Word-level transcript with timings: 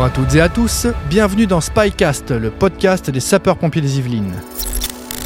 Bonjour 0.00 0.12
à 0.14 0.16
toutes 0.24 0.34
et 0.34 0.40
à 0.40 0.48
tous, 0.48 0.86
bienvenue 1.10 1.46
dans 1.46 1.60
Spycast, 1.60 2.30
le 2.30 2.50
podcast 2.50 3.10
des 3.10 3.20
sapeurs-pompiers 3.20 3.82
des 3.82 3.98
Yvelines. 3.98 4.32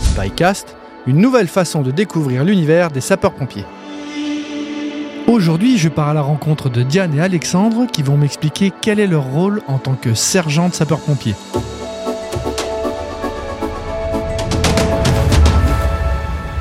Spycast, 0.02 0.77
une 1.07 1.18
nouvelle 1.18 1.46
façon 1.46 1.82
de 1.82 1.93
découvrir 1.93 2.43
l'univers 2.43 2.90
des 2.90 3.00
sapeurs-pompiers. 3.00 3.66
Aujourd'hui, 5.29 5.79
je 5.79 5.89
pars 5.89 6.08
à 6.08 6.14
la 6.14 6.22
rencontre 6.22 6.71
de 6.71 6.82
Diane 6.82 7.16
et 7.16 7.21
Alexandre 7.21 7.86
qui 7.86 8.02
vont 8.02 8.16
m'expliquer 8.16 8.72
quel 8.82 8.98
est 8.98 9.07
leur 9.07 9.22
rôle 9.22 9.62
en 9.68 9.79
tant 9.79 9.95
que 9.95 10.12
sergent 10.14 10.71
de 10.71 10.75
sapeurs-pompiers. 10.75 11.36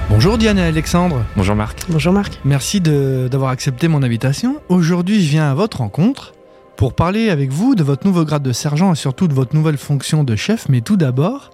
Bonjour 0.10 0.38
Diane 0.38 0.60
et 0.60 0.64
Alexandre. 0.64 1.26
Bonjour 1.36 1.56
Marc. 1.56 1.80
Bonjour 1.90 2.14
Marc. 2.14 2.40
Merci 2.46 2.80
de- 2.80 3.28
d'avoir 3.30 3.50
accepté 3.50 3.88
mon 3.88 4.04
invitation. 4.04 4.58
Aujourd'hui, 4.70 5.24
je 5.24 5.30
viens 5.32 5.50
à 5.50 5.56
votre 5.56 5.78
rencontre 5.78 6.34
pour 6.76 6.94
parler 6.94 7.30
avec 7.30 7.52
vous 7.52 7.76
de 7.76 7.84
votre 7.84 8.06
nouveau 8.06 8.26
grade 8.26 8.44
de 8.44 8.52
sergent 8.52 8.92
et 8.94 8.96
surtout 8.96 9.28
de 9.28 9.34
votre 9.34 9.56
nouvelle 9.56 9.78
fonction 9.78 10.24
de 10.24 10.36
chef. 10.36 10.68
Mais 10.70 10.82
tout 10.82 10.98
d'abord, 10.98 11.52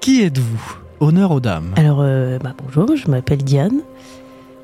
qui 0.00 0.22
êtes-vous? 0.22 0.78
Honneur 1.00 1.30
aux 1.30 1.40
dames. 1.40 1.74
Alors, 1.76 1.98
euh, 2.00 2.38
bah, 2.38 2.54
bonjour, 2.64 2.96
je 2.96 3.10
m'appelle 3.10 3.44
Diane. 3.44 3.80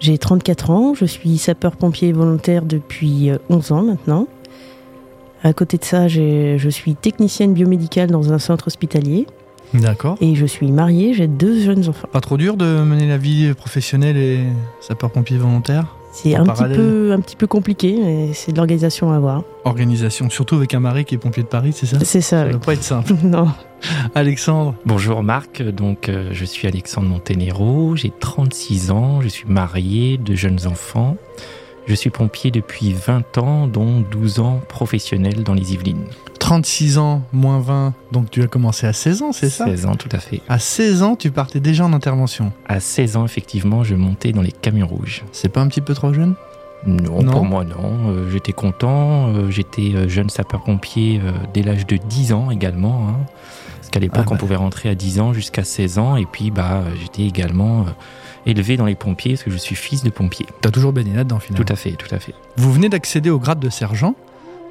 J'ai 0.00 0.16
34 0.16 0.70
ans, 0.70 0.94
je 0.94 1.04
suis 1.04 1.36
sapeur-pompier 1.36 2.12
volontaire 2.12 2.62
depuis 2.64 3.30
euh, 3.30 3.36
11 3.50 3.72
ans 3.72 3.82
maintenant. 3.82 4.26
À 5.44 5.52
côté 5.52 5.76
de 5.76 5.84
ça, 5.84 6.08
je 6.08 6.68
suis 6.70 6.94
technicienne 6.94 7.52
biomédicale 7.52 8.10
dans 8.10 8.32
un 8.32 8.38
centre 8.38 8.68
hospitalier 8.68 9.26
D'accord. 9.74 10.16
et 10.20 10.34
je 10.36 10.46
suis 10.46 10.70
mariée, 10.70 11.14
j'ai 11.14 11.26
deux 11.26 11.60
jeunes 11.60 11.88
enfants. 11.88 12.08
Pas 12.12 12.20
trop 12.20 12.36
dur 12.36 12.56
de 12.56 12.64
mener 12.64 13.08
la 13.08 13.18
vie 13.18 13.52
professionnelle 13.54 14.16
et 14.16 14.40
sapeur-pompier 14.80 15.38
volontaire? 15.38 15.96
C'est 16.14 16.34
un 16.34 16.44
petit, 16.44 16.64
peu, 16.74 17.12
un 17.12 17.20
petit 17.20 17.36
peu 17.36 17.46
compliqué, 17.46 17.96
mais 17.98 18.34
c'est 18.34 18.52
de 18.52 18.56
l'organisation 18.58 19.10
à 19.12 19.16
avoir. 19.16 19.42
Organisation, 19.64 20.28
surtout 20.28 20.56
avec 20.56 20.74
un 20.74 20.80
mari 20.80 21.06
qui 21.06 21.14
est 21.14 21.18
pompier 21.18 21.42
de 21.42 21.48
Paris, 21.48 21.72
c'est 21.74 21.86
ça? 21.86 21.98
C'est 22.04 22.20
ça, 22.20 22.40
Ça 22.40 22.44
oui. 22.44 22.50
doit 22.52 22.60
pas 22.60 22.74
être 22.74 22.82
simple. 22.82 23.14
non. 23.24 23.48
Alexandre, 24.14 24.74
Bonjour 24.84 25.22
Marc, 25.22 25.62
donc 25.62 26.08
euh, 26.08 26.28
je 26.32 26.44
suis 26.44 26.68
Alexandre 26.68 27.08
Montenero, 27.08 27.96
j'ai 27.96 28.12
36 28.20 28.90
ans, 28.90 29.20
je 29.22 29.28
suis 29.28 29.46
marié, 29.48 30.18
de 30.18 30.34
jeunes 30.34 30.66
enfants. 30.66 31.16
Je 31.86 31.94
suis 31.94 32.10
pompier 32.10 32.50
depuis 32.52 32.92
20 32.92 33.38
ans, 33.38 33.66
dont 33.66 34.02
12 34.02 34.38
ans 34.38 34.60
professionnel 34.68 35.42
dans 35.42 35.54
les 35.54 35.72
Yvelines. 35.72 36.06
36 36.42 36.98
ans, 36.98 37.22
moins 37.32 37.60
20, 37.60 37.94
donc 38.10 38.28
tu 38.30 38.42
as 38.42 38.48
commencé 38.48 38.84
à 38.86 38.92
16 38.92 39.22
ans, 39.22 39.32
c'est 39.32 39.48
ça? 39.48 39.64
16 39.64 39.86
ans 39.86 39.94
tout 39.94 40.08
à 40.10 40.18
fait. 40.18 40.40
À 40.48 40.58
16 40.58 41.04
ans, 41.04 41.14
tu 41.14 41.30
partais 41.30 41.60
déjà 41.60 41.84
en 41.84 41.92
intervention? 41.92 42.52
À 42.66 42.80
16 42.80 43.16
ans, 43.16 43.24
effectivement, 43.24 43.84
je 43.84 43.94
montais 43.94 44.32
dans 44.32 44.42
les 44.42 44.50
camions 44.50 44.88
rouges. 44.88 45.22
C'est 45.30 45.48
pas 45.50 45.60
un 45.60 45.68
petit 45.68 45.80
peu 45.80 45.94
trop 45.94 46.12
jeune? 46.12 46.34
Non, 46.84 47.22
Non. 47.22 47.30
pour 47.30 47.44
moi 47.44 47.62
non. 47.64 48.10
Euh, 48.10 48.28
j'étais 48.32 48.52
content. 48.52 49.28
Euh, 49.28 49.50
j'étais 49.52 49.92
euh, 49.94 50.08
jeune 50.08 50.30
sapeur-pompier 50.30 51.20
euh, 51.24 51.30
dès 51.54 51.62
l'âge 51.62 51.86
de 51.86 51.96
10 51.96 52.32
ans 52.32 52.50
également. 52.50 53.06
hein. 53.08 53.16
Parce 53.78 53.90
qu'à 53.90 54.00
l'époque, 54.00 54.24
Ah 54.26 54.30
bah. 54.30 54.34
on 54.34 54.36
pouvait 54.36 54.56
rentrer 54.56 54.88
à 54.88 54.96
10 54.96 55.20
ans 55.20 55.32
jusqu'à 55.32 55.62
16 55.62 55.98
ans. 56.00 56.16
Et 56.16 56.26
puis, 56.26 56.50
bah, 56.50 56.82
j'étais 57.00 57.22
également 57.22 57.86
élevé 58.46 58.76
dans 58.76 58.86
les 58.86 58.96
pompiers 58.96 59.34
parce 59.34 59.44
que 59.44 59.52
je 59.52 59.58
suis 59.58 59.76
fils 59.76 60.02
de 60.02 60.10
pompier. 60.10 60.46
T'as 60.60 60.70
toujours 60.72 60.92
baigné 60.92 61.14
là-dedans 61.14 61.38
finalement. 61.38 61.64
Tout 61.64 61.72
à 61.72 61.76
fait, 61.76 61.92
tout 61.92 62.12
à 62.12 62.18
fait. 62.18 62.34
Vous 62.56 62.72
venez 62.72 62.88
d'accéder 62.88 63.30
au 63.30 63.38
grade 63.38 63.60
de 63.60 63.70
sergent. 63.70 64.16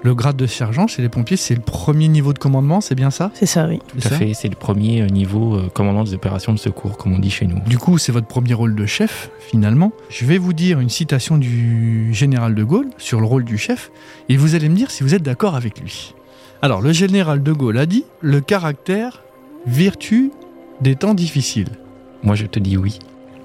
Le 0.04 0.16
grade 0.16 0.36
de 0.36 0.48
sergent 0.48 0.88
chez 0.88 1.04
les 1.04 1.10
pompiers, 1.10 1.38
c'est 1.38 1.54
le 1.54 1.62
premier 1.62 2.08
niveau 2.08 2.34
de 2.34 2.40
commandement, 2.40 2.82
c'est 2.82 2.96
bien 2.96 3.12
ça? 3.12 3.30
C'est 3.36 3.46
ça, 3.46 3.68
oui. 3.68 3.78
Tout 3.88 3.98
C'est 4.00 4.08
à 4.08 4.10
ça? 4.10 4.16
fait. 4.18 4.34
C'est 4.34 4.48
le 4.50 4.56
premier 4.56 5.02
euh, 5.04 5.06
niveau 5.08 5.56
euh, 5.56 5.70
commandant 5.72 6.04
des 6.04 6.16
opérations 6.16 6.54
de 6.54 6.58
secours, 6.58 6.98
comme 6.98 7.14
on 7.14 7.20
dit 7.20 7.30
chez 7.30 7.46
nous. 7.46 7.60
Du 7.68 7.78
coup, 7.78 8.00
c'est 8.00 8.12
votre 8.12 8.26
premier 8.26 8.56
rôle 8.56 8.74
de 8.74 8.86
chef, 8.88 9.30
finalement. 9.40 9.92
Je 10.10 10.26
vais 10.26 10.40
vous 10.40 10.54
dire 10.54 10.80
une 10.80 10.90
citation 10.90 11.38
du 11.38 12.12
général 12.16 12.56
de 12.56 12.64
Gaulle 12.64 12.88
sur 12.98 13.20
le 13.22 13.28
rôle 13.28 13.44
du 13.44 13.60
chef, 13.60 13.92
et 14.28 14.38
vous 14.38 14.56
allez 14.56 14.70
me 14.70 14.76
dire 14.76 14.90
si 14.90 15.04
vous 15.04 15.14
êtes 15.14 15.22
d'accord 15.24 15.56
avec 15.56 15.80
lui. 15.80 16.16
Alors, 16.64 16.82
le 16.82 16.94
général 16.94 17.44
de 17.44 17.52
Gaulle 17.52 17.78
a 17.78 17.86
dit 17.86 18.06
Le 18.22 18.42
caractère, 18.42 19.22
vertu 19.68 20.32
des 20.82 20.96
temps 20.96 21.14
difficiles. 21.14 21.70
Moi, 22.24 22.34
je 22.34 22.48
te 22.48 22.58
dis 22.60 22.76
oui. 22.76 22.98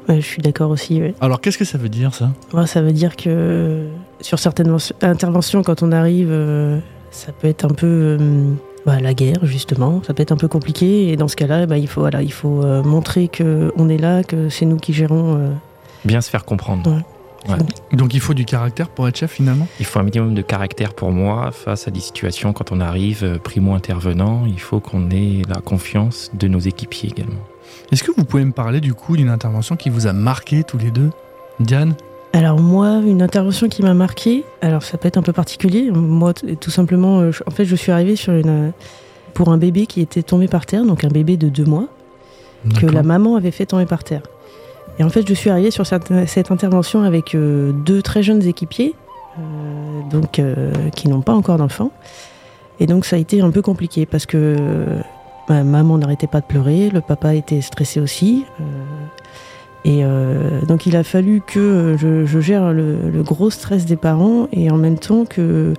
Ouais, 0.08 0.22
je 0.22 0.26
suis 0.26 0.40
d'accord 0.40 0.70
aussi, 0.70 1.02
oui. 1.02 1.12
Alors, 1.20 1.42
qu'est-ce 1.42 1.58
que 1.58 1.64
ça 1.66 1.76
veut 1.76 1.88
dire, 1.90 2.14
ça? 2.14 2.30
Moi, 2.54 2.66
ça 2.66 2.80
veut 2.80 2.92
dire 2.92 3.14
que 3.16 3.88
sur 4.20 4.38
certaines 4.38 4.68
ven- 4.70 4.78
interventions, 5.02 5.62
quand 5.62 5.82
on 5.82 5.92
arrive, 5.92 6.28
euh, 6.30 6.78
ça 7.10 7.32
peut 7.32 7.48
être 7.48 7.64
un 7.64 7.74
peu 7.74 7.86
euh, 8.20 8.52
bah, 8.84 9.00
la 9.00 9.14
guerre, 9.14 9.44
justement. 9.44 10.02
Ça 10.06 10.14
peut 10.14 10.22
être 10.22 10.32
un 10.32 10.36
peu 10.36 10.48
compliqué. 10.48 11.08
Et 11.10 11.16
dans 11.16 11.28
ce 11.28 11.36
cas-là, 11.36 11.66
bah, 11.66 11.78
il 11.78 11.88
faut, 11.88 12.00
voilà, 12.00 12.22
il 12.22 12.32
faut 12.32 12.62
euh, 12.62 12.82
montrer 12.82 13.28
qu'on 13.28 13.88
est 13.88 13.98
là, 13.98 14.22
que 14.22 14.48
c'est 14.48 14.64
nous 14.66 14.76
qui 14.78 14.92
gérons. 14.92 15.36
euh. 15.38 15.50
Bien 16.04 16.20
se 16.20 16.30
faire 16.30 16.44
comprendre. 16.44 16.90
Ouais. 17.48 17.56
Donc, 17.92 18.12
il 18.12 18.18
faut 18.20 18.34
du 18.34 18.44
caractère 18.44 18.88
pour 18.88 19.06
être 19.06 19.16
chef, 19.18 19.30
finalement? 19.30 19.68
Il 19.78 19.86
faut 19.86 20.00
un 20.00 20.02
minimum 20.02 20.34
de 20.34 20.42
caractère 20.42 20.94
pour 20.94 21.12
moi 21.12 21.52
face 21.52 21.86
à 21.86 21.92
des 21.92 22.00
situations 22.00 22.52
quand 22.52 22.72
on 22.72 22.80
arrive 22.80 23.38
primo-intervenant. 23.44 24.42
Il 24.46 24.58
faut 24.60 24.80
qu'on 24.80 25.10
ait 25.10 25.42
la 25.48 25.60
confiance 25.60 26.32
de 26.34 26.48
nos 26.48 26.58
équipiers 26.58 27.10
également. 27.10 27.38
Est-ce 27.92 28.02
que 28.02 28.10
vous 28.16 28.24
pouvez 28.24 28.44
me 28.44 28.50
parler, 28.52 28.80
du 28.80 28.94
coup, 28.94 29.16
d'une 29.16 29.28
intervention 29.28 29.76
qui 29.76 29.90
vous 29.90 30.08
a 30.08 30.12
marqué 30.12 30.64
tous 30.64 30.78
les 30.78 30.90
deux? 30.90 31.10
Diane? 31.60 31.94
Alors 32.36 32.60
moi, 32.60 33.00
une 33.04 33.22
intervention 33.22 33.68
qui 33.68 33.82
m'a 33.82 33.94
marqué. 33.94 34.44
Alors 34.60 34.82
ça 34.82 34.98
peut 34.98 35.08
être 35.08 35.16
un 35.16 35.22
peu 35.22 35.32
particulier. 35.32 35.90
Moi, 35.90 36.34
tout 36.34 36.70
simplement, 36.70 37.20
euh, 37.20 37.32
je- 37.32 37.42
en 37.46 37.50
fait, 37.50 37.64
je 37.64 37.74
suis 37.76 37.92
arrivée 37.92 38.16
sur 38.16 38.32
une 38.34 38.48
euh, 38.68 38.70
pour 39.34 39.48
un 39.50 39.58
bébé 39.58 39.86
qui 39.86 40.00
était 40.00 40.22
tombé 40.22 40.48
par 40.48 40.66
terre, 40.66 40.84
donc 40.84 41.04
un 41.04 41.08
bébé 41.08 41.36
de 41.36 41.48
deux 41.48 41.64
mois. 41.64 41.86
que 42.80 42.86
la 42.86 43.02
maman 43.04 43.36
avait 43.36 43.52
fait 43.52 43.66
tomber 43.66 43.86
par 43.86 44.02
terre. 44.02 44.22
Et 44.98 45.04
en 45.04 45.08
fait, 45.08 45.28
je 45.28 45.34
suis 45.34 45.50
arrivée 45.50 45.70
sur 45.70 45.86
cette, 45.86 46.10
cette 46.26 46.50
intervention 46.50 47.02
avec 47.02 47.34
euh, 47.34 47.70
deux 47.70 48.02
très 48.02 48.22
jeunes 48.24 48.42
équipiers, 48.44 48.94
euh, 49.38 49.42
donc 50.10 50.38
euh, 50.40 50.72
qui 50.96 51.08
n'ont 51.08 51.20
pas 51.20 51.34
encore 51.34 51.58
d'enfants. 51.58 51.92
Et 52.80 52.86
donc, 52.86 53.04
ça 53.04 53.16
a 53.16 53.18
été 53.20 53.40
un 53.40 53.50
peu 53.50 53.62
compliqué 53.62 54.04
parce 54.04 54.26
que 54.26 54.56
ma 55.48 55.62
maman 55.62 55.96
n'arrêtait 55.98 56.26
pas 56.26 56.40
de 56.40 56.46
pleurer, 56.46 56.90
le 56.90 57.00
papa 57.02 57.34
était 57.34 57.60
stressé 57.60 58.00
aussi. 58.00 58.44
Et 59.86 60.04
euh, 60.04 60.62
donc, 60.66 60.84
il 60.86 60.96
a 60.96 61.04
fallu 61.04 61.40
que 61.46 61.96
je, 61.98 62.26
je 62.26 62.40
gère 62.40 62.72
le, 62.72 62.96
le 63.12 63.22
gros 63.22 63.50
stress 63.50 63.86
des 63.86 63.96
parents 63.96 64.48
et 64.52 64.68
en 64.70 64.76
même 64.76 64.98
temps 64.98 65.24
que 65.24 65.74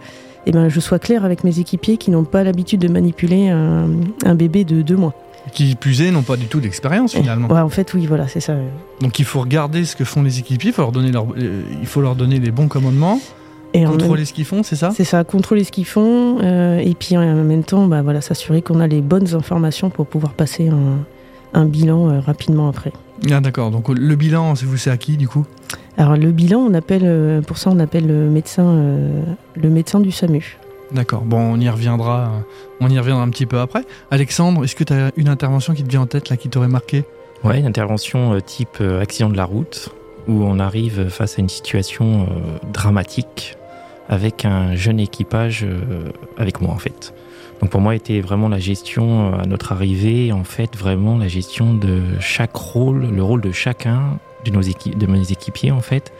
eh 0.46 0.52
ben, 0.52 0.70
je 0.70 0.80
sois 0.80 0.98
claire 0.98 1.26
avec 1.26 1.44
mes 1.44 1.60
équipiers 1.60 1.98
qui 1.98 2.10
n'ont 2.10 2.24
pas 2.24 2.44
l'habitude 2.46 2.80
de 2.80 2.88
manipuler 2.88 3.50
un, 3.50 3.90
un 4.26 4.36
bébé 4.36 4.64
de 4.64 4.82
deux 4.82 4.96
mois. 4.96 5.14
Qui 5.54 5.76
plus 5.76 6.02
est, 6.02 6.12
n'ont 6.12 6.24
pas 6.24 6.38
du 6.38 6.46
tout 6.48 6.60
d'expérience, 6.62 7.14
finalement. 7.16 7.50
Ouais, 7.50 7.60
en 7.60 7.70
fait, 7.70 7.94
oui, 7.94 8.06
voilà, 8.06 8.28
c'est 8.30 8.40
ça. 8.42 8.56
Donc 9.02 9.20
il 9.20 9.26
faut 9.26 9.40
regarder 9.42 9.84
ce 9.86 9.96
que 9.98 10.04
font 10.06 10.22
les 10.24 10.40
équipiers, 10.40 10.70
il 10.70 10.74
faut 10.74 10.82
leur 10.82 10.92
donner, 10.92 11.12
leur- 11.12 11.28
euh, 11.38 11.62
il 11.82 11.88
faut 11.88 12.02
leur 12.02 12.16
donner 12.16 12.40
les 12.40 12.52
bons 12.52 12.68
commandements, 12.70 13.20
Et 13.74 13.86
en 13.86 13.90
même- 13.92 14.00
contrôler 14.00 14.24
ce 14.26 14.32
qu'ils 14.34 14.46
font, 14.46 14.64
c'est 14.64 14.76
ça? 14.78 14.92
C'est 14.96 15.04
ça, 15.06 15.24
contrôler 15.26 15.64
ce 15.66 15.72
qu'ils 15.72 15.86
font 15.86 16.38
euh, 16.42 16.80
et 16.80 16.94
puis 16.96 17.18
en 17.18 17.44
même 17.44 17.64
temps, 17.64 17.88
bah, 17.88 18.02
voilà, 18.02 18.22
s'assurer 18.22 18.62
qu'on 18.62 18.80
a 18.80 18.88
les 18.88 19.02
bonnes 19.02 19.34
informations 19.36 19.90
pour 19.90 20.06
pouvoir 20.06 20.34
passer 20.34 20.70
un, 20.70 21.00
un 21.54 21.66
bilan 21.66 22.10
euh, 22.10 22.20
rapidement 22.20 22.68
après. 22.70 22.92
Ah 23.32 23.40
d'accord, 23.42 23.72
donc 23.72 23.90
le 23.90 24.16
bilan, 24.16 24.56
c'est 24.56 24.66
vous 24.66 24.78
c'est 24.78 24.92
à 24.92 24.98
qui 24.98 25.18
du 25.18 25.28
coup? 25.28 25.46
Alors 25.98 26.16
le 26.16 26.32
bilan, 26.32 26.60
on 26.60 26.74
appelle, 26.74 27.04
euh, 27.06 27.42
pour 27.42 27.58
ça, 27.58 27.72
on 27.72 27.80
appelle 27.80 28.08
le 28.08 28.30
médecin, 28.30 28.66
euh, 28.66 29.24
le 29.56 29.70
médecin 29.70 30.00
du 30.00 30.12
SAMU. 30.12 30.58
D'accord, 30.92 31.22
bon 31.22 31.40
on 31.40 31.60
y 31.60 31.70
reviendra, 31.70 32.26
euh, 32.26 32.40
on 32.80 32.90
y 32.90 32.98
reviendra 32.98 33.24
un 33.24 33.30
petit 33.30 33.46
peu 33.46 33.60
après. 33.60 33.82
Alexandre, 34.12 34.64
est-ce 34.64 34.76
que 34.76 34.84
tu 34.84 34.94
as 34.94 35.12
une 35.18 35.28
intervention 35.28 35.74
qui 35.74 35.84
te 35.84 35.90
vient 35.90 36.02
en 36.02 36.06
tête 36.06 36.30
là, 36.30 36.38
qui 36.38 36.50
t'aurait 36.50 36.68
marqué? 36.68 37.04
Ouais, 37.44 37.60
une 37.60 37.66
intervention 37.66 38.34
euh, 38.34 38.40
type 38.40 38.78
euh, 38.80 39.02
accident 39.02 39.30
de 39.30 39.38
la 39.38 39.46
route, 39.46 39.90
où 40.28 40.44
on 40.44 40.60
arrive 40.60 41.10
face 41.10 41.40
à 41.40 41.42
une 41.42 41.50
situation 41.50 42.24
euh, 42.24 42.26
dramatique 42.72 43.58
avec 44.10 44.46
un 44.46 44.76
jeune 44.76 45.00
équipage 45.00 45.66
euh, 45.66 46.12
avec 46.38 46.62
moi 46.62 46.74
en 46.74 46.78
fait. 46.78 47.14
Donc 47.62 47.72
pour 47.72 47.82
moi, 47.82 47.96
était 47.96 48.22
vraiment 48.22 48.50
la 48.50 48.60
gestion 48.60 49.34
euh, 49.34 49.40
à 49.42 49.46
notre 49.46 49.72
arrivée, 49.72 50.32
en 50.32 50.44
fait, 50.44 50.76
vraiment 50.78 51.18
la 51.18 51.28
gestion 51.28 51.74
de 51.74 52.02
chaque 52.20 52.56
rôle, 52.56 53.08
le 53.14 53.24
rôle 53.24 53.42
de 53.42 53.52
chacun 53.52 54.20
de 54.46 54.52
nos 54.52 54.62
équi- 54.62 54.96
de 54.96 55.08
mes 55.08 55.32
équipiers 55.32 55.72
en 55.72 55.82
fait, 55.82 56.14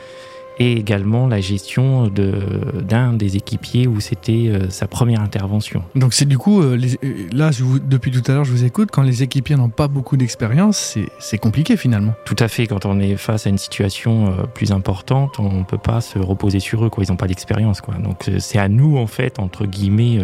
et 0.60 0.74
également 0.74 1.28
la 1.28 1.40
gestion 1.40 2.08
de 2.08 2.34
d'un 2.82 3.14
des 3.14 3.36
équipiers 3.38 3.86
où 3.86 4.00
c'était 4.00 4.48
euh, 4.50 4.70
sa 4.72 4.88
première 4.88 5.22
intervention. 5.22 5.84
Donc 5.94 6.16
c'est 6.16 6.26
du 6.26 6.40
coup, 6.40 6.64
euh, 6.64 6.76
les- 6.76 6.98
là 7.32 7.52
je 7.52 7.64
vous- 7.64 7.78
depuis 7.78 8.10
tout 8.10 8.24
à 8.30 8.34
l'heure 8.34 8.44
je 8.44 8.52
vous 8.52 8.64
écoute, 8.66 8.90
quand 8.92 9.04
les 9.04 9.22
équipiers 9.22 9.56
n'ont 9.56 9.70
pas 9.70 9.88
beaucoup 9.88 10.18
d'expérience, 10.18 10.78
c'est- 10.78 11.10
c'est 11.20 11.38
compliqué 11.38 11.78
finalement. 11.78 12.16
Tout 12.26 12.36
à 12.40 12.48
fait, 12.48 12.66
quand 12.66 12.88
on 12.88 13.00
est 13.00 13.16
face 13.16 13.46
à 13.46 13.52
une 13.52 13.60
situation 13.60 14.30
euh, 14.32 14.48
plus 14.52 14.72
importante, 14.72 15.38
on 15.40 15.60
ne 15.60 15.64
peut 15.64 15.78
pas 15.78 16.02
se 16.02 16.18
reposer 16.18 16.60
sur 16.60 16.84
eux, 16.84 16.90
quoi. 16.90 17.04
Ils 17.04 17.12
n'ont 17.12 17.18
pas 17.18 17.28
d'expérience, 17.28 17.80
quoi. 17.82 17.94
Donc 17.96 18.28
c'est 18.40 18.58
à 18.58 18.68
nous, 18.68 18.98
en 18.98 19.06
fait, 19.08 19.38
entre 19.38 19.68
guillemets, 19.68 20.18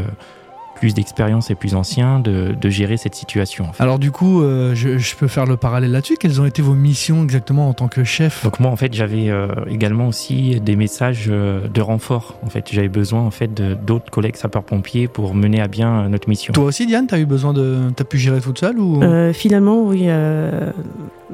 plus 0.83 0.93
d'expérience 0.93 1.49
et 1.49 1.55
plus 1.55 1.75
anciens, 1.75 2.19
de, 2.19 2.53
de 2.59 2.69
gérer 2.69 2.97
cette 2.97 3.15
situation. 3.15 3.63
en 3.69 3.71
fait. 3.71 3.81
Alors 3.81 3.99
du 3.99 4.11
coup, 4.11 4.41
euh, 4.41 4.75
je, 4.75 4.97
je 4.97 5.15
peux 5.15 5.29
faire 5.29 5.45
le 5.45 5.55
parallèle 5.55 5.91
là-dessus. 5.91 6.17
Quelles 6.19 6.41
ont 6.41 6.45
été 6.45 6.61
vos 6.61 6.73
missions 6.73 7.23
exactement 7.23 7.69
en 7.69 7.73
tant 7.73 7.87
que 7.87 8.03
chef? 8.03 8.43
Donc 8.43 8.59
moi, 8.59 8.69
en 8.69 8.75
fait, 8.75 8.93
j'avais 8.93 9.29
euh, 9.29 9.47
également 9.69 10.09
aussi 10.09 10.59
des 10.59 10.75
messages 10.75 11.27
euh, 11.29 11.69
de 11.69 11.79
renfort. 11.79 12.35
En 12.45 12.49
fait, 12.49 12.67
j'avais 12.69 12.89
besoin, 12.89 13.21
en 13.21 13.31
fait, 13.31 13.53
d'autres 13.85 14.11
collègues 14.11 14.35
sapeurs-pompiers 14.35 15.07
pour 15.07 15.33
mener 15.35 15.61
à 15.61 15.69
bien 15.69 16.09
notre 16.09 16.27
mission. 16.27 16.51
Toi 16.51 16.65
aussi 16.65 16.85
Diane, 16.85 17.07
t'as 17.07 17.19
eu 17.19 17.25
besoin 17.25 17.53
de... 17.53 17.77
T'as 17.95 18.03
pu 18.03 18.17
gérer 18.17 18.41
toute 18.41 18.59
seule 18.59 18.77
ou... 18.77 19.01
Euh, 19.01 19.31
finalement, 19.31 19.83
oui, 19.83 20.07
euh, 20.07 20.71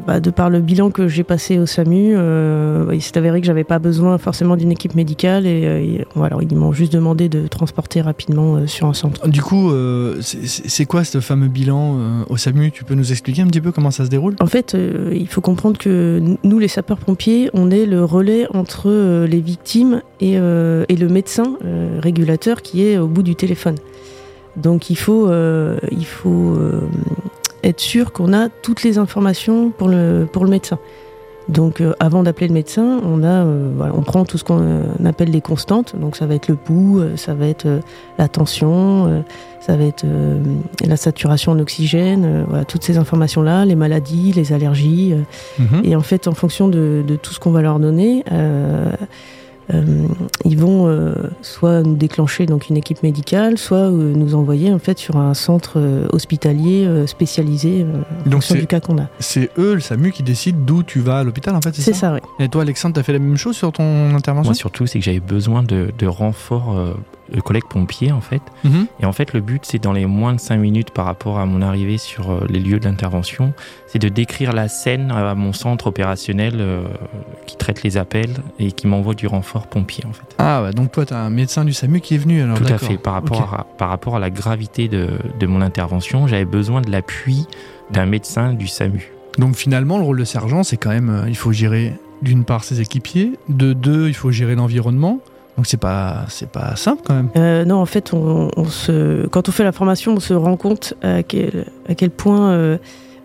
bah, 0.08 0.20
de 0.20 0.30
par 0.32 0.50
le 0.50 0.60
bilan 0.60 0.90
que 0.90 1.08
j'ai 1.08 1.24
passé 1.24 1.60
au 1.60 1.66
SAMU, 1.66 2.14
euh, 2.16 2.90
il 2.94 3.02
s'est 3.02 3.18
avéré 3.18 3.42
que 3.42 3.48
j'avais 3.48 3.64
pas 3.64 3.80
besoin 3.80 4.18
forcément 4.18 4.56
d'une 4.58 4.72
équipe 4.72 4.96
médicale 4.96 5.46
et, 5.46 5.62
euh, 5.66 6.04
voilà, 6.16 6.38
ils 6.42 6.56
m'ont 6.56 6.72
juste 6.72 6.92
demandé 6.94 7.30
de 7.30 7.48
transporter 7.48 8.02
rapidement 8.02 8.56
euh, 8.56 8.68
sur 8.68 8.88
un 8.88 8.94
centre. 8.94 9.28
Du 9.28 9.42
coup, 9.42 9.72
euh, 9.72 10.18
c'est- 10.22 10.86
quoi 10.86 11.04
ce 11.04 11.20
fameux 11.20 11.48
bilan 11.48 11.96
euh, 12.00 12.24
au 12.30 12.38
SAMU? 12.38 12.72
Tu 12.72 12.84
peux 12.84 12.96
nous 12.96 13.12
expliquer 13.12 13.42
un 13.44 13.48
petit 13.48 13.62
peu 13.62 13.72
comment 13.72 13.92
ça 13.92 14.06
se 14.06 14.10
déroule? 14.10 14.36
En 14.40 14.46
fait, 14.48 14.74
euh, 14.76 15.12
il 15.14 15.28
faut 15.28 15.42
comprendre 15.42 15.78
que 15.78 16.22
nous, 16.44 16.60
les 16.60 16.68
sapeurs-pompiers, 16.68 17.50
on 17.54 17.70
est 17.70 17.86
le 17.86 18.04
relais 18.04 18.48
entre 18.54 18.84
euh, 18.90 19.28
les 19.28 19.42
victimes 19.42 20.02
et, 20.22 20.38
euh, 20.38 20.86
et 20.90 20.96
le 20.96 21.08
médecin 21.10 21.56
euh, 21.66 22.00
régulateur 22.02 22.62
qui 22.62 22.84
est 22.84 22.98
au 22.98 23.08
bout 23.08 23.24
du 23.24 23.36
téléphone. 23.36 23.76
Donc 24.58 24.90
il 24.90 24.96
faut, 24.98 25.28
euh, 25.30 25.78
il 25.92 26.06
faut 26.06 26.56
euh, 26.58 26.82
être 27.64 27.80
sûr 27.80 28.12
qu'on 28.12 28.34
a 28.34 28.50
toutes 28.50 28.84
les 28.84 28.98
informations 28.98 29.72
pour 29.72 29.88
le, 29.88 30.28
pour 30.32 30.44
le 30.44 30.52
médecin. 30.52 30.80
Donc 31.50 31.82
euh, 31.82 31.94
avant 32.00 32.22
d'appeler 32.22 32.48
le 32.48 32.54
médecin, 32.54 33.02
on, 33.04 33.24
a, 33.24 33.44
euh, 33.44 33.72
voilà, 33.76 33.94
on 33.96 34.02
prend 34.02 34.24
tout 34.24 34.38
ce 34.38 34.44
qu'on 34.44 34.62
euh, 34.62 34.84
appelle 35.04 35.32
des 35.32 35.42
constantes. 35.42 35.96
Donc 36.00 36.16
ça 36.16 36.28
va 36.28 36.36
être 36.36 36.48
le 36.48 36.56
pouls, 36.56 37.02
ça 37.16 37.34
va 37.34 37.48
être 37.48 37.68
la 38.20 38.28
tension, 38.28 39.24
ça 39.60 39.76
va 39.76 39.84
être 39.84 40.06
la 40.86 40.96
saturation 40.96 41.54
en 41.54 41.60
oxygène, 41.60 42.46
voilà, 42.48 42.66
toutes 42.66 42.84
ces 42.84 42.98
informations-là, 42.98 43.66
les 43.66 43.76
maladies, 43.76 44.32
les 44.34 44.54
allergies. 44.54 45.16
Mhm. 45.58 45.82
et 45.84 45.96
en 45.96 46.02
fait, 46.02 46.28
en 46.28 46.34
fonction 46.34 46.68
de, 46.68 47.04
de 47.06 47.16
tout 47.16 47.34
ce 47.34 47.40
qu'on 47.40 47.52
va 47.52 47.62
leur 47.62 47.80
donner, 47.80 48.24
ils 50.46 50.58
vont 50.58 50.88
euh, 50.88 51.14
soit 51.42 51.82
nous 51.84 51.96
déclencher 51.96 52.46
donc 52.46 52.70
une 52.70 52.78
équipe 52.78 53.04
médicale, 53.04 53.58
soit 53.58 53.78
euh, 53.78 54.14
nous 54.16 54.34
envoyer 54.36 54.74
en 54.74 54.80
fait 54.80 54.98
sur 54.98 55.18
un 55.18 55.34
centre 55.34 55.74
euh, 55.78 56.08
hospitalier 56.12 56.86
euh, 56.86 57.06
spécialisé 57.08 57.84
euh, 57.84 58.02
en 58.02 58.24
Donc 58.24 58.34
fonction 58.34 58.56
c'est 58.56 58.62
du 58.62 58.68
cas 58.68 58.80
qu'on 58.80 58.98
a. 58.98 59.08
c'est 59.20 59.50
eux, 59.58 59.76
le 59.76 59.80
SAMU, 59.80 60.12
qui 60.12 60.24
décide 60.24 60.66
d'où 60.66 60.84
tu 60.84 61.00
vas 61.00 61.20
à 61.20 61.24
l'hôpital, 61.24 61.56
en 61.56 61.62
fait, 61.62 61.76
C'est 61.76 61.82
c'est 61.82 61.94
ça, 61.94 62.00
ça, 62.00 62.14
oui. 62.14 62.20
Et 62.44 62.50
toi, 62.50 62.64
Alexandre, 62.64 62.96
t'as 62.96 63.04
fait 63.04 63.14
la 63.14 63.20
même 63.20 63.38
chose 63.38 63.56
sur 63.56 63.72
ton 63.72 64.16
intervention? 64.16 64.50
Moi 64.50 64.56
surtout, 64.56 64.88
c'est 64.88 65.00
que 65.00 65.06
j'avais 65.06 65.20
besoin 65.20 65.64
de, 65.64 65.92
de 65.98 66.08
renforts 66.08 66.76
euh, 67.32 67.36
de 67.36 67.42
collègues 67.42 67.68
pompiers 67.70 68.12
en 68.12 68.22
fait. 68.22 68.42
Mhm. 68.64 68.88
Et 69.00 69.06
en 69.06 69.12
fait, 69.12 69.34
le 69.34 69.42
but, 69.42 69.64
c'est 69.66 69.80
dans 69.80 69.94
les 69.94 70.06
moins 70.06 70.34
de 70.34 70.40
5 70.40 70.58
minutes 70.58 70.92
par 70.92 71.06
rapport 71.06 71.40
à 71.40 71.46
mon 71.46 71.62
arrivée 71.62 71.98
sur 71.98 72.32
euh, 72.32 72.46
les 72.50 72.60
lieux 72.60 72.80
d'intervention, 72.80 73.54
c'est 73.88 74.00
de 74.00 74.10
décrire 74.10 74.54
la 74.54 74.68
scène 74.68 75.12
à 75.12 75.36
mon 75.36 75.54
centre 75.54 75.88
opérationnel 75.88 76.56
euh, 76.58 76.84
qui 77.46 77.58
traite 77.58 77.84
les 77.84 77.98
appels 77.98 78.34
et 78.60 78.72
qui 78.72 78.88
m'envoie 78.88 79.14
du 79.14 79.28
renfort 79.28 79.68
pompier 79.68 80.06
en 80.08 80.14
fait. 80.14 80.36
Ah, 80.38 80.64
ouais, 80.64 80.74
donc 80.74 80.92
toi, 80.92 81.06
t'as 81.06 81.20
un 81.20 81.30
médecin 81.30 81.66
du 81.66 81.74
SAMU 81.74 82.02
qui 82.02 82.16
est 82.16 82.20
venu, 82.20 82.42
alors 82.42 82.58
Tout 82.58 82.74
à 82.74 82.78
fait. 82.78 82.98
Par 82.98 83.14
rapport, 83.14 83.54
à, 83.54 83.64
par 83.78 83.90
rapport 83.90 84.16
à 84.16 84.20
la 84.20 84.30
gravité 84.30 84.88
de, 84.88 85.10
de 85.40 85.48
mon 85.48 85.62
intervention, 85.62 86.28
j'avais 86.28 86.46
besoin 86.46 86.82
de 86.82 86.92
l'appui 86.92 87.48
d'un 87.92 88.06
médecin 88.06 88.54
du 88.54 88.68
SAMU. 88.68 89.12
Donc 89.38 89.56
finalement, 89.56 89.98
le 89.98 90.04
rôle 90.04 90.20
de 90.20 90.26
sergent, 90.26 90.64
c'est 90.64 90.78
quand 90.78 90.90
même, 90.90 91.10
euh, 91.10 91.30
il 91.30 91.38
faut 91.38 91.52
gérer 91.52 91.94
d'une 92.22 92.44
part 92.44 92.64
ses 92.64 92.82
équipiers, 92.82 93.34
de 93.48 93.74
deux, 93.74 94.08
il 94.10 94.14
faut 94.14 94.32
gérer 94.32 94.56
l'environnement. 94.56 95.20
Donc 95.60 95.66
c'est 95.68 95.76
pas, 95.76 96.24
c'est 96.30 96.50
pas 96.50 96.78
simple 96.78 97.02
quand 97.06 97.16
même. 97.16 97.28
Euh, 97.36 97.66
non, 97.66 97.82
en 97.82 97.86
fait, 97.86 98.14
on, 98.14 98.50
on 98.56 98.64
se, 98.64 99.28
quand 99.28 99.50
on 99.50 99.52
fait 99.52 99.66
la 99.66 99.74
formation, 99.74 100.14
on 100.14 100.22
se 100.22 100.34
rend 100.34 100.56
compte 100.56 100.94
à 101.04 101.22
quel, 101.22 101.66
à 101.90 101.96
quel 101.96 102.12
point 102.12 102.52
euh, 102.52 102.78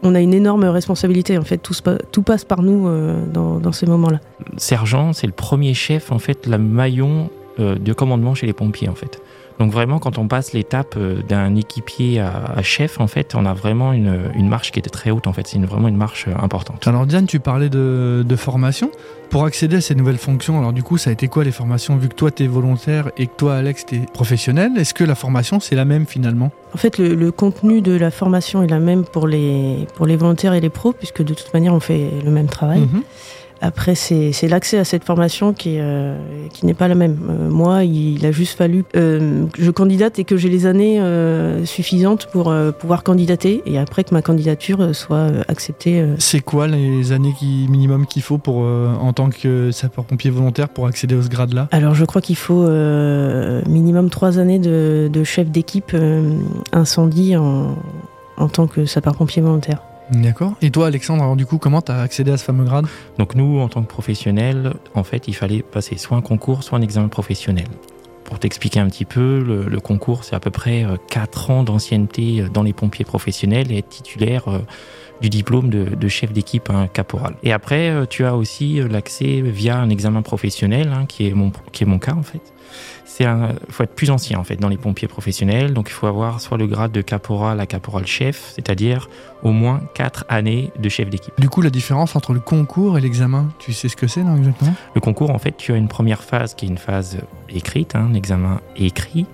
on 0.03 0.17
a 0.17 0.21
une 0.21 0.35
énorme 0.35 0.65
responsabilité. 0.65 1.39
En 1.39 1.45
fait, 1.45 1.59
tout, 1.59 1.75
tout 2.11 2.23
passe 2.23 2.45
par 2.45 2.63
nous 2.63 2.89
euh, 2.89 3.25
dans, 3.33 3.61
dans 3.61 3.71
ces 3.71 3.87
moments-là. 3.87 4.19
sergent, 4.57 5.13
c'est 5.13 5.29
le 5.29 5.33
premier 5.33 5.75
chef, 5.75 6.11
en 6.11 6.19
fait, 6.19 6.49
le 6.49 6.59
maillon 6.59 7.31
euh, 7.61 7.77
de 7.77 7.93
commandement 7.93 8.35
chez 8.35 8.47
les 8.49 8.53
pompiers, 8.53 8.89
en 8.89 8.97
fait. 8.97 9.21
Donc 9.61 9.71
vraiment, 9.71 10.01
quand 10.01 10.19
on 10.19 10.27
passe 10.27 10.53
l'étape 10.55 10.99
d'un 11.29 11.55
équipier 11.55 12.19
à, 12.19 12.33
à 12.57 12.63
chef, 12.63 13.01
en 13.01 13.07
fait, 13.07 13.37
on 13.37 13.47
a 13.47 13.55
vraiment 13.55 13.93
une, 13.93 14.19
une 14.35 14.49
marche 14.49 14.73
qui 14.73 14.81
était 14.81 14.91
très 14.91 15.13
haute, 15.13 15.29
en 15.29 15.33
fait. 15.33 15.47
C'est 15.47 15.59
une- 15.59 15.67
vraiment 15.67 15.87
une 15.87 15.97
marche 15.97 16.27
importante. 16.43 16.89
Alors 16.89 17.07
Diane, 17.07 17.27
tu 17.27 17.39
parlais 17.39 17.69
de, 17.69 18.25
de 18.27 18.35
formation. 18.37 18.91
Pour 19.35 19.47
accéder 19.47 19.79
à 19.79 19.81
ces 19.81 19.97
nouvelles 19.97 20.19
fonctions, 20.19 20.59
alors 20.59 20.73
du 20.73 20.85
coup, 20.85 20.97
ça 20.97 21.11
a 21.11 21.13
été 21.13 21.27
quoi 21.27 21.43
les 21.43 21.51
formations 21.51 21.97
Vu 21.97 22.09
que 22.09 22.15
toi, 22.15 22.31
t'es 22.31 22.47
volontaire 22.47 23.11
et 23.17 23.27
que 23.27 23.33
toi, 23.37 23.57
Alex, 23.57 23.85
t'es 23.85 24.03
professionnel, 24.13 24.71
est-ce 24.79 24.95
que 24.95 25.03
la 25.03 25.17
formation, 25.17 25.59
c'est 25.59 25.75
la 25.75 25.85
même 25.85 26.07
finalement? 26.07 26.53
En 26.73 26.79
fait, 26.79 26.99
le, 26.99 27.17
le 27.17 27.33
contenu 27.33 27.81
de 27.81 27.97
la 27.97 28.13
formation 28.13 28.63
est 28.63 28.69
la 28.69 28.79
même 28.79 29.05
pour 29.05 29.27
les, 29.27 29.89
pour 29.97 30.07
les 30.07 30.15
volontaires 30.15 30.55
et 30.55 30.61
les 30.61 30.71
pros, 30.71 30.93
puisque 30.93 31.25
de 31.25 31.35
toute 31.35 31.53
manière, 31.53 31.75
on 31.75 31.81
fait 31.81 32.13
le 32.25 32.31
même 32.31 32.47
travail. 32.47 32.83
Mhm. 32.83 33.03
Après, 33.67 33.95
c'est 33.95 34.47
l'accès 34.47 34.77
à 34.77 34.85
cette 34.85 35.05
formation 35.05 35.55
qui, 35.55 35.77
euh, 35.79 36.19
qui 36.53 36.67
n'est 36.67 36.75
pas 36.75 36.87
la 36.87 36.95
même. 36.95 37.17
Euh, 37.31 37.49
moi, 37.49 37.85
il 37.85 38.27
a 38.27 38.31
juste 38.31 38.59
fallu 38.59 38.85
euh, 38.95 39.47
que 39.47 39.63
je 39.63 39.71
candidate 39.71 40.19
et 40.19 40.25
que 40.25 40.37
j'ai 40.37 40.51
les 40.51 40.67
années 40.67 41.01
euh, 41.01 41.65
suffisantes 41.65 42.27
pour 42.27 42.51
euh, 42.51 42.73
pouvoir 42.73 43.03
candidater, 43.03 43.63
et 43.65 43.79
après 43.79 44.05
que 44.05 44.13
ma 44.13 44.21
candidature 44.21 44.83
euh, 44.83 44.93
soit 44.93 45.17
euh, 45.17 45.43
acceptée. 45.49 45.99
euh. 45.99 46.15
C'est 46.19 46.41
quoi 46.41 46.67
les 46.67 47.13
années 47.13 47.33
qui, 47.39 47.67
minimum 47.71 48.05
qu'il 48.05 48.21
faut 48.21 48.37
pour, 48.37 48.65
euh, 48.65 48.93
en 49.01 49.15
tant 49.15 49.31
que 49.31 49.71
sapeur-pompier 49.71 50.31
volontaire 50.31 50.69
pour 50.69 50.87
accéder 50.87 51.17
à 51.19 51.23
ce 51.23 51.31
grade-là? 51.31 51.69
Alors, 51.73 51.95
je 51.95 52.05
crois 52.05 52.21
qu'il 52.21 52.37
faut 52.37 52.65
euh, 52.65 53.63
minimum 53.67 54.11
trois 54.11 54.39
années 54.39 54.59
de, 54.59 55.09
de 55.11 55.25
chef 55.25 55.49
d'équipe 55.51 55.93
euh, 55.95 56.37
incendie 56.73 57.35
en, 57.35 57.77
en 58.37 58.49
tant 58.49 58.67
que 58.67 58.85
sapeur-pompier 58.85 59.41
volontaire. 59.41 59.81
D'accord. 60.11 60.55
Et 60.61 60.71
toi, 60.71 60.87
Alexandre, 60.89 61.23
alors 61.23 61.37
du 61.37 61.47
coup, 61.47 61.59
comment 61.59 61.81
t'as 61.81 62.03
accédé 62.03 62.31
à 62.31 62.37
ce 62.37 62.45
fameux 62.45 62.65
grade? 62.65 62.87
Donc 63.19 63.35
nous, 63.35 63.59
en 63.59 63.69
tant 63.69 63.83
que 63.83 63.89
professionnels, 63.89 64.75
en 64.95 65.05
fait, 65.05 65.29
il 65.29 65.35
fallait 65.35 65.63
passer 65.63 65.97
soit 65.97 66.17
un 66.17 66.21
concours, 66.21 66.63
soit 66.63 66.79
un 66.79 66.83
examen 66.83 67.09
professionnel. 67.09 67.67
Pour 68.25 68.39
t'expliquer 68.39 68.81
un 68.81 68.89
petit 68.89 69.05
peu, 69.05 69.41
le, 69.43 69.81
concours, 69.81 70.25
c'est 70.25 70.35
à 70.35 70.41
peu 70.41 70.51
près 70.51 70.87
4 71.11 71.51
ans 71.51 71.63
d'ancienneté 71.63 72.41
euh, 72.41 72.49
dans 72.49 72.63
les 72.63 72.73
pompiers 72.73 73.05
professionnels 73.05 73.71
et 73.71 73.79
être 73.79 73.89
titulaire 73.91 74.49
euh, 74.49 74.61
du 75.21 75.31
diplôme 75.31 75.71
de, 75.71 76.09
chef 76.09 76.33
d'équipe 76.33 76.71
un 76.71 76.87
caporal. 76.87 77.37
Et 77.43 77.53
après, 77.53 77.91
euh, 77.91 78.07
tu 78.07 78.25
as 78.25 78.37
aussi 78.37 78.81
euh, 78.81 78.89
l'accès 78.89 79.41
via 79.41 79.79
un 79.79 79.89
examen 79.89 80.23
professionnel, 80.23 80.93
hein, 80.95 81.07
qui, 81.07 81.29
est 81.29 81.35
mon, 81.35 81.51
qui 81.73 81.85
est 81.85 81.87
mon 81.87 81.99
cas 81.99 82.15
en 82.15 82.23
fait. 82.23 82.41
C'est 83.17 83.27
un, 83.27 83.51
faut 83.69 83.85
être 83.85 83.95
plus 83.95 84.11
ancien 84.11 84.41
en 84.41 84.43
fait 84.43 84.57
dans 84.57 84.69
les 84.69 84.77
pompiers 84.77 85.07
professionnels, 85.07 85.73
donc 85.73 85.89
il 85.89 85.93
faut 85.93 86.09
avoir 86.09 86.41
soit 86.41 86.59
le 86.59 86.67
grade 86.67 86.91
de 86.91 87.01
caporal 87.01 87.61
à 87.61 87.67
caporal 87.67 88.09
chef, 88.09 88.51
c'est-à-dire 88.57 89.09
au 89.45 89.53
moins 89.53 89.83
4 89.95 90.25
années 90.29 90.73
de 90.81 90.89
chef 90.89 91.11
d'équipe. 91.11 91.33
Du 91.41 91.49
coup, 91.49 91.63
la 91.63 91.71
différence 91.71 92.17
entre 92.17 92.33
le 92.33 92.41
concours 92.41 92.99
et 92.99 93.01
l'examen, 93.01 93.51
tu 93.61 93.73
sais 93.73 93.89
ce 93.89 93.95
que 93.95 94.09
c'est, 94.09 94.25
non, 94.25 94.37
exactement? 94.37 94.75
Le 94.97 95.01
concours, 95.01 95.31
en 95.31 95.39
fait, 95.39 95.57
tu 95.57 95.73
as 95.73 95.77
une 95.77 95.87
première 95.87 96.25
phase 96.25 96.55
qui 96.55 96.67
est 96.67 96.69
une 96.69 96.77
phase 96.77 97.19
écrite, 97.49 97.95
hein, 97.95 98.09
un 98.11 98.15
examen 98.15 98.61
écrit, 98.75 99.27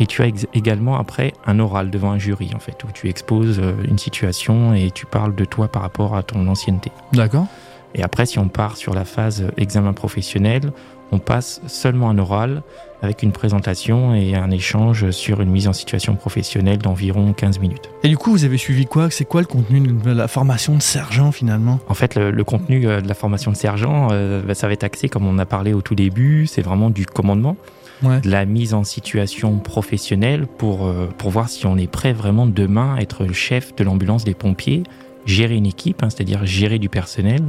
et 0.00 0.06
tu 0.06 0.20
as 0.22 0.26
également 0.52 0.98
après 0.98 1.32
un 1.46 1.60
oral 1.60 1.90
devant 1.90 2.10
un 2.10 2.18
jury, 2.18 2.50
en 2.56 2.58
fait, 2.58 2.82
où 2.82 2.88
tu 2.92 3.08
exposes 3.08 3.60
euh, 3.60 3.74
une 3.88 3.98
situation 3.98 4.74
et 4.74 4.90
tu 4.90 5.06
parles 5.06 5.36
de 5.36 5.44
toi 5.44 5.68
par 5.68 5.82
rapport 5.82 6.16
à 6.16 6.24
ton 6.24 6.48
ancienneté. 6.48 6.90
D'accord. 7.12 7.46
Et 7.94 8.02
après, 8.02 8.26
si 8.26 8.40
on 8.40 8.48
part 8.48 8.76
sur 8.76 8.94
la 8.94 9.04
phase 9.04 9.42
euh, 9.42 9.50
examen 9.58 9.92
professionnel, 9.92 10.72
on 11.12 11.18
passe 11.18 11.60
seulement 11.66 12.10
un 12.10 12.18
oral 12.18 12.62
avec 13.02 13.22
une 13.22 13.32
présentation 13.32 14.14
et 14.14 14.34
un 14.34 14.50
échange 14.50 15.10
sur 15.10 15.40
une 15.40 15.50
mise 15.50 15.68
en 15.68 15.72
situation 15.72 16.14
professionnelle 16.14 16.78
d'environ 16.78 17.32
15 17.32 17.58
minutes. 17.58 17.90
Et 18.04 18.08
du 18.08 18.16
coup, 18.16 18.30
vous 18.30 18.44
avez 18.44 18.56
suivi 18.56 18.86
quoi? 18.86 19.10
C'est 19.10 19.24
quoi 19.24 19.40
le 19.40 19.46
contenu 19.46 19.80
de 19.80 20.10
la 20.10 20.28
formation 20.28 20.74
de 20.76 20.82
sergent 20.82 21.32
finalement? 21.32 21.80
En 21.88 21.94
fait, 21.94 22.14
le, 22.14 22.30
le 22.30 22.44
contenu 22.44 22.86
euh, 22.86 23.00
de 23.00 23.08
la 23.08 23.14
formation 23.14 23.50
de 23.50 23.56
sergent, 23.56 24.08
euh, 24.12 24.40
bah, 24.42 24.54
ça 24.54 24.68
va 24.68 24.72
être 24.72 24.84
axé, 24.84 25.08
comme 25.08 25.26
on 25.26 25.38
a 25.38 25.46
parlé 25.46 25.74
au 25.74 25.82
tout 25.82 25.96
début, 25.96 26.46
c'est 26.46 26.62
vraiment 26.62 26.90
du 26.90 27.06
commandement. 27.06 27.56
Ouais. 28.02 28.20
de 28.20 28.30
la 28.30 28.46
mise 28.46 28.74
en 28.74 28.82
situation 28.82 29.58
professionnelle 29.58 30.48
pour, 30.48 30.86
euh, 30.86 31.08
pour 31.18 31.30
voir 31.30 31.48
si 31.48 31.66
on 31.66 31.76
est 31.76 31.86
prêt 31.86 32.12
vraiment 32.12 32.46
demain 32.46 32.96
à 32.96 33.00
être 33.00 33.24
le 33.24 33.32
chef 33.32 33.76
de 33.76 33.84
l'ambulance 33.84 34.24
des 34.24 34.34
pompiers, 34.34 34.82
gérer 35.26 35.56
une 35.56 35.66
équipe, 35.66 36.02
hein, 36.02 36.08
c'est-à-dire 36.10 36.44
gérer 36.44 36.78
du 36.78 36.88
personnel. 36.88 37.40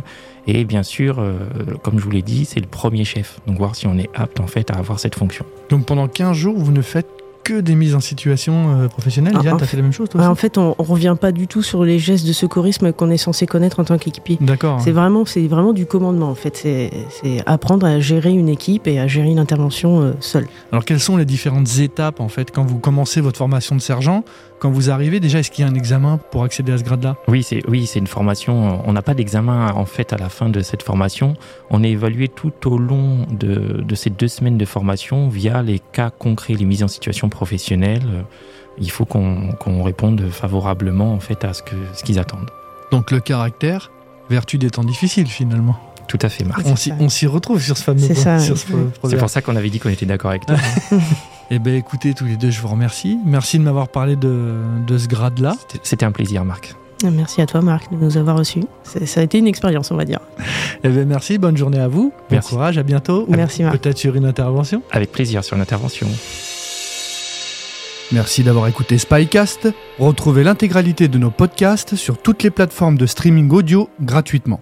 Et 0.47 0.65
bien 0.65 0.83
sûr, 0.83 1.19
euh, 1.19 1.37
comme 1.83 1.99
je 1.99 2.03
vous 2.03 2.11
l'ai 2.11 2.21
dit, 2.21 2.45
c'est 2.45 2.59
le 2.59 2.67
premier 2.67 3.05
chef. 3.05 3.39
Donc 3.47 3.57
voir 3.57 3.75
si 3.75 3.87
on 3.87 3.97
est 3.97 4.09
apte 4.13 4.39
en 4.39 4.47
fait 4.47 4.71
à 4.71 4.75
avoir 4.75 4.99
cette 4.99 5.15
fonction. 5.15 5.45
Donc 5.69 5.85
pendant 5.85 6.07
15 6.07 6.35
jours, 6.35 6.55
vous 6.57 6.71
ne 6.71 6.81
faites 6.81 7.07
que 7.45 7.59
des 7.59 7.75
mises 7.75 7.93
en 7.93 7.99
situation 7.99 8.79
euh, 8.83 8.87
professionnelles. 8.87 9.33
Ah, 9.35 9.41
Diane, 9.41 9.55
en 9.55 9.57
t'as 9.57 9.65
fait- 9.65 9.75
la 9.75 9.83
même 9.83 9.91
chose 9.91 10.07
toi 10.07 10.25
en 10.27 10.35
fait, 10.35 10.57
on, 10.57 10.75
on 10.77 10.83
revient 10.83 11.15
pas 11.19 11.33
du 11.33 11.47
tout 11.47 11.61
sur 11.61 11.83
les 11.83 11.99
gestes 11.99 12.25
de 12.25 12.31
secourisme 12.31 12.93
qu'on 12.93 13.09
est 13.09 13.17
censé 13.17 13.45
connaître 13.47 13.81
en 13.81 13.83
tant 13.83 13.97
qu'équipier. 13.97 14.37
D'accord. 14.39 14.79
C'est 14.79 14.93
vraiment, 14.93 15.25
c'est 15.25 15.45
vraiment 15.47 15.73
du 15.73 15.85
commandement 15.85 16.29
en 16.29 16.35
fait. 16.35 16.55
C'est 16.55 16.89
c'est 17.09 17.43
apprendre 17.45 17.85
à 17.85 17.99
gérer 17.99 18.31
une 18.31 18.47
équipe 18.47 18.87
et 18.87 18.97
à 18.97 19.07
gérer 19.07 19.27
une 19.29 19.39
intervention 19.39 20.01
euh, 20.01 20.11
seule. 20.21 20.47
Alors 20.71 20.85
quelles 20.85 21.01
sont 21.01 21.17
les 21.17 21.25
différentes 21.25 21.79
étapes 21.79 22.21
en 22.21 22.29
fait 22.29 22.49
quand 22.49 22.63
vous 22.63 22.79
commencez 22.79 23.19
votre 23.19 23.37
formation 23.39 23.75
de 23.75 23.81
sergent? 23.81 24.23
Quand 24.63 24.71
vous 24.71 24.89
arrivez, 24.89 25.19
déjà, 25.19 25.39
est-ce 25.39 25.51
qu'il 25.51 25.65
y 25.65 25.67
a 25.67 25.69
un 25.69 25.75
examen 25.75 26.17
pour 26.31 26.45
accéder 26.45 26.71
à 26.71 26.77
ce 26.77 26.85
grade-là? 26.85 27.17
Oui, 27.27 27.43
c'est 27.43 27.67
oui, 27.67 27.85
c'est 27.85 27.99
une 27.99 28.07
formation. 28.07 28.81
On 28.87 28.93
n'a 28.93 29.01
pas 29.01 29.13
d'examen 29.13 29.73
en 29.73 29.83
fait 29.83 30.13
à 30.13 30.17
la 30.17 30.29
fin 30.29 30.47
de 30.47 30.61
cette 30.61 30.83
formation. 30.83 31.33
On 31.69 31.83
est 31.83 31.89
évalué 31.89 32.29
tout 32.29 32.53
au 32.71 32.77
long 32.77 33.25
de, 33.29 33.83
de 33.85 33.95
ces 33.95 34.09
deux 34.09 34.29
semaines 34.29 34.57
de 34.57 34.63
formation 34.63 35.27
via 35.27 35.61
les 35.63 35.79
cas 35.79 36.11
concrets, 36.11 36.53
les 36.53 36.63
mises 36.63 36.81
en 36.81 36.87
situation 36.87 37.27
professionnelle. 37.27 38.23
Il 38.77 38.89
faut 38.89 39.03
qu'on 39.03 39.51
qu'on 39.59 39.83
réponde 39.83 40.29
favorablement 40.29 41.11
en 41.11 41.19
fait 41.19 41.43
à 41.43 41.53
ce 41.53 41.61
que 41.61 41.75
ce 41.93 42.05
qu'ils 42.05 42.17
attendent. 42.17 42.49
Donc 42.89 43.11
le 43.11 43.19
caractère, 43.19 43.91
vertu 44.29 44.57
des 44.59 44.69
temps 44.69 44.85
difficiles 44.85 45.27
finalement. 45.27 45.75
Tout 46.07 46.19
à 46.21 46.29
fait, 46.29 46.45
Marc. 46.45 46.61
On 46.65 46.77
s'y 46.77 46.89
ça. 46.91 46.95
on 47.01 47.09
s'y 47.09 47.27
retrouve 47.27 47.61
sur 47.61 47.77
ce 47.77 47.83
fameux 47.83 47.99
C'est. 47.99 48.39
C'est 48.39 49.17
pour 49.17 49.29
ça 49.29 49.41
qu'on 49.41 49.57
avait 49.57 49.69
dit 49.69 49.79
qu'on 49.79 49.89
était 49.89 50.05
d'accord 50.05 50.29
avec 50.29 50.45
toi. 50.45 50.55
Eh 51.55 51.59
ben 51.59 51.75
écoutez 51.75 52.15
tous 52.15 52.25
les 52.25 52.35
deux, 52.35 52.49
je 52.49 52.59
vous 52.61 52.67
remercie. 52.67 53.19
Merci 53.25 53.59
de 53.59 53.63
m'avoir 53.63 53.87
parlé 53.87 54.15
de, 54.15 54.55
de 54.87 54.97
ce 54.97 55.07
grade-là. 55.07 55.55
C'était- 55.59 55.79
C'était 55.83 56.05
un 56.05 56.11
plaisir, 56.11 56.43
Marc. 56.45 56.73
Merci 57.03 57.41
à 57.41 57.45
toi, 57.45 57.61
Marc, 57.61 57.91
de 57.91 57.97
nous 57.97 58.17
avoir 58.17 58.37
reçus. 58.37 58.63
Ça 58.83 59.19
a 59.19 59.23
été 59.23 59.37
une 59.37 59.45
expérience, 59.45 59.91
on 59.91 59.95
va 59.95 60.05
dire. 60.05 60.19
Eh 60.85 60.89
bien, 60.89 61.05
merci, 61.05 61.37
bonne 61.37 61.55
journée 61.55 61.79
à 61.79 61.87
vous. 61.87 62.11
Bon 62.31 62.39
courage, 62.39 62.77
à 62.79 62.83
bientôt. 62.83 63.25
Merci, 63.29 63.61
Marc. 63.63 63.77
Peut-être 63.77 63.97
sur 63.99 64.15
une 64.15 64.25
intervention 64.25 64.81
Avec 64.91 65.11
plaisir 65.11 65.43
sur 65.43 65.55
une 65.55 65.61
intervention. 65.61 66.07
Merci 68.11 68.43
d'avoir 68.43 68.67
écouté 68.67 68.97
Spycast. 68.97 69.69
Retrouvez 69.99 70.43
l'intégralité 70.43 71.07
de 71.07 71.17
nos 71.19 71.29
podcasts 71.31 71.95
sur 71.95 72.17
toutes 72.17 72.41
les 72.43 72.49
plateformes 72.49 72.97
de 72.97 73.05
streaming 73.05 73.49
audio 73.51 73.89
gratuitement. 74.01 74.59